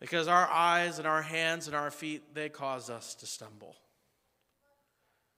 Because 0.00 0.28
our 0.28 0.48
eyes 0.48 0.98
and 0.98 1.06
our 1.06 1.22
hands 1.22 1.66
and 1.66 1.76
our 1.76 1.90
feet, 1.90 2.34
they 2.34 2.48
cause 2.48 2.90
us 2.90 3.14
to 3.16 3.26
stumble. 3.26 3.76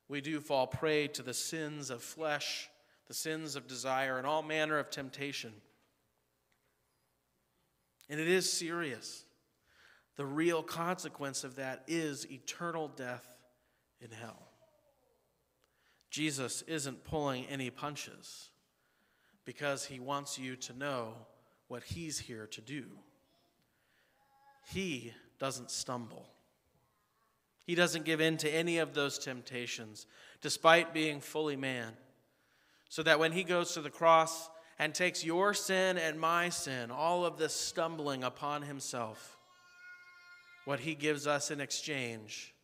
We 0.09 0.21
do 0.21 0.41
fall 0.41 0.67
prey 0.67 1.09
to 1.09 1.23
the 1.23 1.35
sins 1.35 1.91
of 1.91 2.03
flesh, 2.03 2.69
the 3.09 3.15
sins 3.15 3.57
of 3.57 3.67
desire, 3.67 4.19
and 4.19 4.27
all 4.27 4.43
manner 4.43 4.79
of 4.79 4.91
temptation. 4.91 5.53
And 8.09 8.21
it 8.21 8.29
is 8.29 8.53
serious. 8.53 9.25
The 10.17 10.27
real 10.27 10.63
consequence 10.63 11.45
of 11.45 11.57
that 11.57 11.85
is 11.87 12.31
eternal 12.31 12.89
death 12.89 13.27
in 14.01 14.11
hell. 14.11 14.49
Jesus 16.11 16.63
isn't 16.63 17.05
pulling 17.05 17.47
any 17.47 17.71
punches 17.71 18.51
because 19.45 19.87
he 19.87 19.99
wants 19.99 20.39
you 20.39 20.57
to 20.57 20.73
know 20.75 21.15
what 21.69 21.83
he's 21.83 22.19
here 22.19 22.47
to 22.49 22.61
do. 22.61 22.85
He 24.69 25.15
doesn't 25.39 25.71
stumble. 25.71 26.29
He 27.65 27.75
doesn't 27.75 28.05
give 28.05 28.21
in 28.21 28.37
to 28.39 28.51
any 28.51 28.79
of 28.79 28.93
those 28.93 29.19
temptations, 29.19 30.07
despite 30.41 30.93
being 30.93 31.21
fully 31.21 31.57
man, 31.57 31.93
so 32.89 33.03
that 33.03 33.19
when 33.19 33.33
he 33.33 33.45
goes 33.45 33.73
to 33.73 33.81
the 33.81 33.89
cross 33.89 34.51
and 34.79 34.95
takes 34.95 35.25
your 35.25 35.55
sin 35.55 35.97
and 35.97 36.21
my 36.21 36.49
sin, 36.49 36.91
all 36.91 37.25
of 37.25 37.39
this 37.39 37.55
stumbling 37.55 38.23
upon 38.23 38.63
himself, 38.63 39.39
what 40.65 40.81
he 40.81 40.95
gives 40.95 41.27
us 41.27 41.51
in 41.51 41.61
exchange 41.61 42.55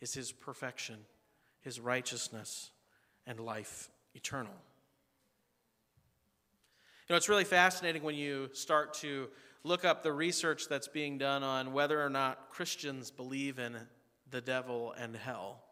is 0.00 0.14
his 0.14 0.32
perfection, 0.32 0.96
his 1.60 1.78
righteousness, 1.78 2.70
and 3.26 3.38
life 3.38 3.90
eternal. 4.14 4.52
You 7.08 7.14
know, 7.14 7.16
it's 7.16 7.28
really 7.28 7.44
fascinating 7.44 8.02
when 8.02 8.14
you 8.14 8.48
start 8.52 8.94
to 8.94 9.28
look 9.64 9.84
up 9.84 10.02
the 10.02 10.12
research 10.12 10.68
that's 10.68 10.88
being 10.88 11.18
done 11.18 11.42
on 11.42 11.72
whether 11.72 12.02
or 12.02 12.10
not 12.10 12.50
Christians 12.50 13.10
believe 13.10 13.58
in 13.58 13.76
the 14.30 14.40
devil 14.40 14.94
and 14.98 15.14
hell. 15.14 15.62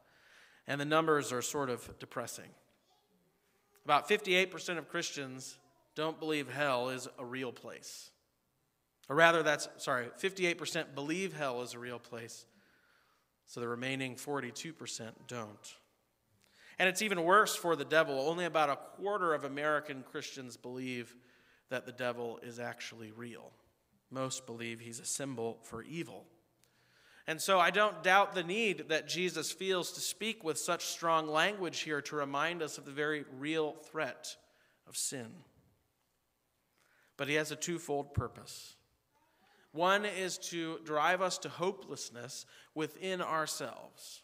And 0.67 0.81
the 0.81 0.85
numbers 0.85 1.33
are 1.33 1.43
sort 1.43 1.71
of 1.71 1.99
depressing. 1.99 2.51
About 3.85 4.09
58% 4.09 4.79
of 4.79 4.89
Christians 4.89 5.59
don't 5.97 6.21
believe 6.21 6.49
hell 6.49 6.91
is 6.91 7.09
a 7.19 7.25
real 7.25 7.53
place. 7.53 8.11
Or 9.11 9.17
rather, 9.17 9.43
that's, 9.43 9.69
sorry, 9.79 10.07
58% 10.23 10.95
believe 10.95 11.33
hell 11.35 11.63
is 11.63 11.75
a 11.75 11.81
real 11.81 11.99
place. 11.99 12.47
So 13.45 13.59
the 13.59 13.67
remaining 13.67 14.15
42% 14.15 15.11
don't. 15.27 15.75
And 16.79 16.89
it's 16.89 17.03
even 17.03 17.25
worse 17.25 17.57
for 17.57 17.75
the 17.75 17.85
devil. 17.85 18.21
Only 18.21 18.45
about 18.45 18.71
a 18.71 18.77
quarter 18.77 19.35
of 19.35 19.43
American 19.43 20.05
Christians 20.05 20.57
believe 20.57 21.17
that 21.71 21.87
the 21.87 21.93
devil 21.93 22.39
is 22.45 22.61
actually 22.61 23.11
real. 23.11 23.51
Most 24.13 24.47
believe 24.47 24.79
he's 24.79 25.01
a 25.01 25.05
symbol 25.05 25.59
for 25.65 25.83
evil. 25.83 26.25
And 27.27 27.41
so 27.41 27.59
I 27.59 27.71
don't 27.71 28.05
doubt 28.05 28.35
the 28.37 28.45
need 28.45 28.91
that 28.91 29.09
Jesus 29.09 29.51
feels 29.51 29.91
to 29.93 30.01
speak 30.01 30.45
with 30.45 30.57
such 30.57 30.87
strong 30.87 31.27
language 31.27 31.81
here 31.81 32.01
to 32.03 32.15
remind 32.15 32.63
us 32.63 32.79
of 32.79 32.85
the 32.85 32.93
very 32.93 33.25
real 33.41 33.73
threat 33.91 34.37
of 34.87 34.97
sin. 34.97 35.27
But 37.17 37.27
he 37.27 37.35
has 37.35 37.51
a 37.51 37.57
twofold 37.57 38.15
purpose. 38.15 38.77
One 39.73 40.05
is 40.05 40.39
to 40.39 40.81
drive 40.85 41.23
us 41.23 41.39
to 41.39 41.49
hopelessness 41.49 42.45
within 42.75 43.23
ourselves, 43.23 44.23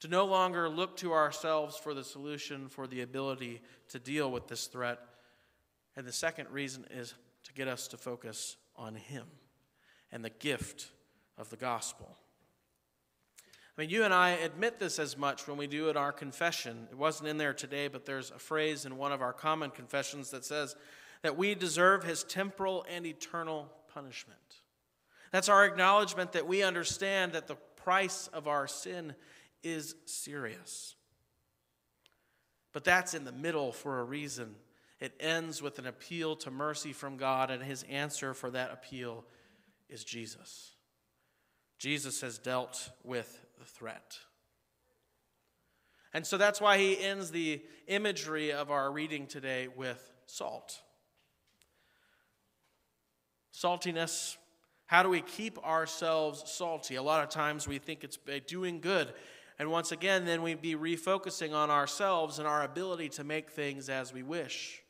to 0.00 0.08
no 0.08 0.24
longer 0.24 0.68
look 0.68 0.96
to 0.98 1.12
ourselves 1.12 1.76
for 1.76 1.92
the 1.92 2.04
solution, 2.04 2.68
for 2.68 2.86
the 2.86 3.02
ability 3.02 3.62
to 3.88 3.98
deal 3.98 4.30
with 4.30 4.46
this 4.46 4.66
threat. 4.66 5.00
And 5.96 6.06
the 6.06 6.12
second 6.12 6.50
reason 6.50 6.86
is 6.90 7.14
to 7.44 7.52
get 7.52 7.68
us 7.68 7.88
to 7.88 7.96
focus 7.96 8.56
on 8.76 8.94
Him 8.94 9.26
and 10.12 10.24
the 10.24 10.30
gift 10.30 10.90
of 11.36 11.50
the 11.50 11.56
gospel. 11.56 12.16
I 13.76 13.80
mean, 13.80 13.90
you 13.90 14.04
and 14.04 14.12
I 14.12 14.30
admit 14.30 14.78
this 14.78 14.98
as 14.98 15.16
much 15.16 15.48
when 15.48 15.56
we 15.56 15.66
do 15.66 15.88
in 15.88 15.96
our 15.96 16.12
confession. 16.12 16.86
It 16.90 16.98
wasn't 16.98 17.28
in 17.28 17.38
there 17.38 17.54
today, 17.54 17.88
but 17.88 18.04
there's 18.04 18.30
a 18.30 18.38
phrase 18.38 18.84
in 18.84 18.98
one 18.98 19.10
of 19.10 19.22
our 19.22 19.32
common 19.32 19.70
confessions 19.70 20.30
that 20.30 20.44
says 20.44 20.76
that 21.22 21.36
we 21.36 21.54
deserve 21.54 22.04
his 22.04 22.22
temporal 22.22 22.84
and 22.90 23.06
eternal 23.06 23.70
punishment. 23.92 24.59
That's 25.30 25.48
our 25.48 25.64
acknowledgement 25.64 26.32
that 26.32 26.46
we 26.46 26.62
understand 26.62 27.32
that 27.32 27.46
the 27.46 27.56
price 27.76 28.28
of 28.32 28.48
our 28.48 28.66
sin 28.66 29.14
is 29.62 29.94
serious. 30.06 30.94
But 32.72 32.84
that's 32.84 33.14
in 33.14 33.24
the 33.24 33.32
middle 33.32 33.72
for 33.72 34.00
a 34.00 34.04
reason. 34.04 34.54
It 35.00 35.14
ends 35.18 35.62
with 35.62 35.78
an 35.78 35.86
appeal 35.86 36.36
to 36.36 36.50
mercy 36.50 36.92
from 36.92 37.16
God, 37.16 37.50
and 37.50 37.62
his 37.62 37.84
answer 37.84 38.34
for 38.34 38.50
that 38.50 38.70
appeal 38.72 39.24
is 39.88 40.04
Jesus. 40.04 40.74
Jesus 41.78 42.20
has 42.20 42.38
dealt 42.38 42.90
with 43.02 43.44
the 43.58 43.64
threat. 43.64 44.18
And 46.12 46.26
so 46.26 46.36
that's 46.36 46.60
why 46.60 46.78
he 46.78 47.00
ends 47.00 47.30
the 47.30 47.62
imagery 47.86 48.52
of 48.52 48.70
our 48.70 48.90
reading 48.90 49.26
today 49.26 49.68
with 49.74 50.12
salt. 50.26 50.80
Saltiness. 53.54 54.36
How 54.90 55.04
do 55.04 55.08
we 55.08 55.20
keep 55.20 55.56
ourselves 55.64 56.42
salty? 56.50 56.96
A 56.96 57.02
lot 57.02 57.22
of 57.22 57.28
times 57.28 57.68
we 57.68 57.78
think 57.78 58.02
it's 58.02 58.18
eh, 58.26 58.40
doing 58.44 58.80
good. 58.80 59.12
And 59.56 59.70
once 59.70 59.92
again, 59.92 60.24
then 60.24 60.42
we'd 60.42 60.60
be 60.60 60.74
refocusing 60.74 61.54
on 61.54 61.70
ourselves 61.70 62.40
and 62.40 62.48
our 62.48 62.64
ability 62.64 63.08
to 63.10 63.22
make 63.22 63.50
things 63.50 63.88
as 63.88 64.12
we 64.12 64.24
wish. 64.24 64.82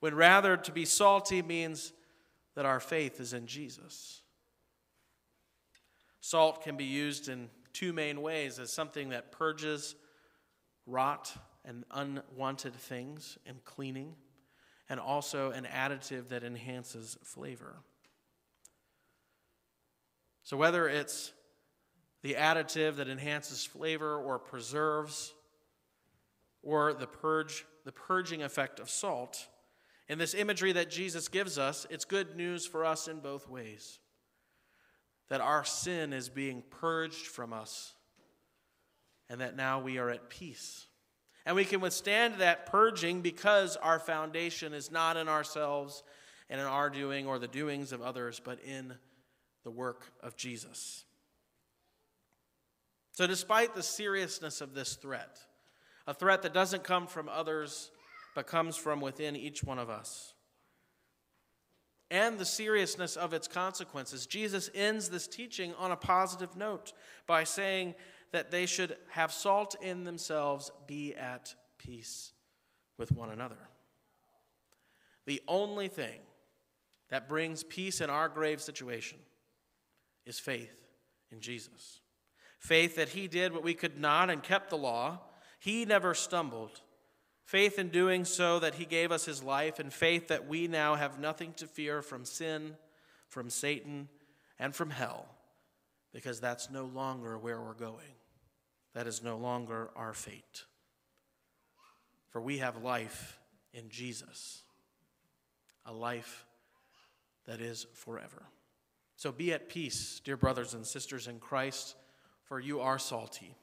When 0.00 0.16
rather 0.16 0.56
to 0.56 0.72
be 0.72 0.84
salty 0.84 1.40
means 1.40 1.92
that 2.56 2.66
our 2.66 2.80
faith 2.80 3.20
is 3.20 3.32
in 3.32 3.46
Jesus. 3.46 4.22
Salt 6.20 6.64
can 6.64 6.76
be 6.76 6.86
used 6.86 7.28
in 7.28 7.48
two 7.72 7.92
main 7.92 8.22
ways 8.22 8.58
as 8.58 8.72
something 8.72 9.10
that 9.10 9.30
purges 9.30 9.94
rot 10.84 11.32
and 11.64 11.84
unwanted 11.92 12.74
things 12.74 13.38
and 13.46 13.64
cleaning, 13.64 14.16
and 14.88 14.98
also 14.98 15.52
an 15.52 15.64
additive 15.72 16.30
that 16.30 16.42
enhances 16.42 17.16
flavor. 17.22 17.76
So, 20.52 20.58
whether 20.58 20.86
it's 20.86 21.32
the 22.20 22.34
additive 22.34 22.96
that 22.96 23.08
enhances 23.08 23.64
flavor 23.64 24.18
or 24.18 24.38
preserves, 24.38 25.32
or 26.62 26.92
the 26.92 27.06
purge, 27.06 27.64
the 27.86 27.92
purging 27.92 28.42
effect 28.42 28.78
of 28.78 28.90
salt, 28.90 29.48
in 30.10 30.18
this 30.18 30.34
imagery 30.34 30.72
that 30.72 30.90
Jesus 30.90 31.28
gives 31.28 31.56
us, 31.56 31.86
it's 31.88 32.04
good 32.04 32.36
news 32.36 32.66
for 32.66 32.84
us 32.84 33.08
in 33.08 33.20
both 33.20 33.48
ways 33.48 33.98
that 35.30 35.40
our 35.40 35.64
sin 35.64 36.12
is 36.12 36.28
being 36.28 36.62
purged 36.68 37.28
from 37.28 37.54
us 37.54 37.94
and 39.30 39.40
that 39.40 39.56
now 39.56 39.80
we 39.80 39.96
are 39.96 40.10
at 40.10 40.28
peace. 40.28 40.86
And 41.46 41.56
we 41.56 41.64
can 41.64 41.80
withstand 41.80 42.34
that 42.40 42.66
purging 42.66 43.22
because 43.22 43.76
our 43.76 43.98
foundation 43.98 44.74
is 44.74 44.90
not 44.90 45.16
in 45.16 45.30
ourselves 45.30 46.02
and 46.50 46.60
in 46.60 46.66
our 46.66 46.90
doing 46.90 47.26
or 47.26 47.38
the 47.38 47.48
doings 47.48 47.92
of 47.92 48.02
others, 48.02 48.38
but 48.38 48.62
in 48.62 48.92
the 49.64 49.70
work 49.70 50.12
of 50.22 50.36
Jesus. 50.36 51.04
So, 53.12 53.26
despite 53.26 53.74
the 53.74 53.82
seriousness 53.82 54.60
of 54.60 54.74
this 54.74 54.94
threat, 54.94 55.38
a 56.06 56.14
threat 56.14 56.42
that 56.42 56.54
doesn't 56.54 56.84
come 56.84 57.06
from 57.06 57.28
others 57.28 57.90
but 58.34 58.46
comes 58.46 58.76
from 58.76 59.00
within 59.00 59.36
each 59.36 59.62
one 59.62 59.78
of 59.78 59.90
us, 59.90 60.32
and 62.10 62.38
the 62.38 62.44
seriousness 62.44 63.16
of 63.16 63.32
its 63.32 63.48
consequences. 63.48 64.26
Jesus 64.26 64.70
ends 64.74 65.08
this 65.08 65.26
teaching 65.26 65.74
on 65.78 65.92
a 65.92 65.96
positive 65.96 66.56
note 66.56 66.92
by 67.26 67.44
saying 67.44 67.94
that 68.32 68.50
they 68.50 68.66
should 68.66 68.96
have 69.10 69.32
salt 69.32 69.76
in 69.80 70.04
themselves, 70.04 70.70
be 70.86 71.14
at 71.14 71.54
peace 71.78 72.32
with 72.98 73.12
one 73.12 73.30
another. 73.30 73.56
The 75.26 75.40
only 75.48 75.88
thing 75.88 76.20
that 77.10 77.28
brings 77.28 77.62
peace 77.62 78.00
in 78.00 78.10
our 78.10 78.28
grave 78.28 78.60
situation 78.60 79.18
is 80.26 80.38
faith 80.38 80.74
in 81.30 81.40
Jesus. 81.40 82.00
Faith 82.58 82.96
that 82.96 83.10
he 83.10 83.26
did 83.26 83.52
what 83.52 83.64
we 83.64 83.74
could 83.74 83.98
not 83.98 84.30
and 84.30 84.42
kept 84.42 84.70
the 84.70 84.76
law. 84.76 85.20
He 85.58 85.84
never 85.84 86.14
stumbled. 86.14 86.80
Faith 87.44 87.78
in 87.78 87.88
doing 87.88 88.24
so 88.24 88.58
that 88.60 88.76
he 88.76 88.84
gave 88.84 89.10
us 89.10 89.24
his 89.24 89.42
life, 89.42 89.78
and 89.78 89.92
faith 89.92 90.28
that 90.28 90.46
we 90.46 90.68
now 90.68 90.94
have 90.94 91.18
nothing 91.18 91.52
to 91.54 91.66
fear 91.66 92.00
from 92.00 92.24
sin, 92.24 92.76
from 93.28 93.50
Satan, 93.50 94.08
and 94.58 94.74
from 94.74 94.90
hell, 94.90 95.26
because 96.12 96.40
that's 96.40 96.70
no 96.70 96.84
longer 96.84 97.36
where 97.36 97.60
we're 97.60 97.74
going. 97.74 98.14
That 98.94 99.06
is 99.06 99.22
no 99.22 99.36
longer 99.36 99.90
our 99.96 100.14
fate. 100.14 100.64
For 102.30 102.40
we 102.40 102.58
have 102.58 102.82
life 102.82 103.38
in 103.74 103.88
Jesus, 103.88 104.62
a 105.84 105.92
life 105.92 106.46
that 107.46 107.60
is 107.60 107.86
forever. 107.92 108.44
So 109.22 109.30
be 109.30 109.52
at 109.52 109.68
peace, 109.68 110.20
dear 110.24 110.36
brothers 110.36 110.74
and 110.74 110.84
sisters 110.84 111.28
in 111.28 111.38
Christ, 111.38 111.94
for 112.42 112.58
you 112.58 112.80
are 112.80 112.98
salty 112.98 113.54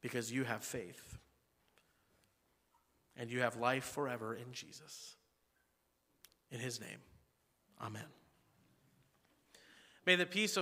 because 0.00 0.32
you 0.32 0.42
have 0.42 0.64
faith 0.64 1.20
and 3.16 3.30
you 3.30 3.42
have 3.42 3.54
life 3.54 3.84
forever 3.84 4.34
in 4.34 4.52
Jesus. 4.52 5.14
In 6.50 6.58
his 6.58 6.80
name, 6.80 6.98
amen. 7.80 8.02
May 10.04 10.16
the 10.16 10.26
peace 10.26 10.50
of 10.50 10.50